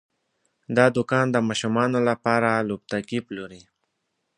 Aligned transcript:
دا 0.77 0.85
دوکان 0.97 1.25
د 1.31 1.37
ماشومانو 1.47 1.99
لپاره 2.09 2.49
لوبتکي 2.67 3.19
پلوري. 3.27 3.61